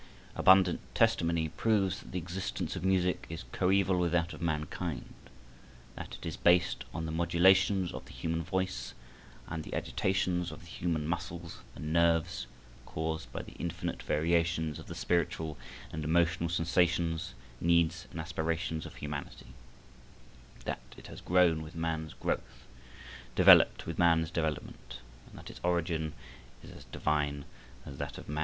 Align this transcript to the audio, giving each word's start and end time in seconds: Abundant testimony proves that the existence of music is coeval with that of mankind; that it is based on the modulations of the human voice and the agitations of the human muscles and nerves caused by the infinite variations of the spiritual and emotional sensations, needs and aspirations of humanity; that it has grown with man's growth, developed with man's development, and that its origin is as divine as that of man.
Abundant 0.35 0.79
testimony 0.95 1.49
proves 1.49 1.99
that 1.99 2.11
the 2.11 2.17
existence 2.17 2.75
of 2.75 2.83
music 2.83 3.27
is 3.29 3.43
coeval 3.51 3.99
with 3.99 4.11
that 4.13 4.33
of 4.33 4.41
mankind; 4.41 5.13
that 5.95 6.15
it 6.19 6.25
is 6.25 6.35
based 6.35 6.85
on 6.91 7.05
the 7.05 7.11
modulations 7.11 7.93
of 7.93 8.03
the 8.05 8.11
human 8.11 8.41
voice 8.41 8.95
and 9.47 9.63
the 9.63 9.75
agitations 9.75 10.51
of 10.51 10.61
the 10.61 10.65
human 10.65 11.05
muscles 11.07 11.59
and 11.75 11.93
nerves 11.93 12.47
caused 12.87 13.31
by 13.31 13.43
the 13.43 13.51
infinite 13.59 14.01
variations 14.01 14.79
of 14.79 14.87
the 14.87 14.95
spiritual 14.95 15.55
and 15.93 16.03
emotional 16.03 16.49
sensations, 16.49 17.35
needs 17.59 18.07
and 18.09 18.19
aspirations 18.19 18.87
of 18.87 18.95
humanity; 18.95 19.53
that 20.65 20.81
it 20.97 21.05
has 21.05 21.21
grown 21.21 21.61
with 21.61 21.75
man's 21.75 22.15
growth, 22.15 22.65
developed 23.35 23.85
with 23.85 23.99
man's 23.99 24.31
development, 24.31 24.99
and 25.29 25.37
that 25.37 25.51
its 25.51 25.61
origin 25.61 26.13
is 26.63 26.71
as 26.71 26.85
divine 26.85 27.45
as 27.85 27.99
that 27.99 28.17
of 28.17 28.27
man. 28.27 28.39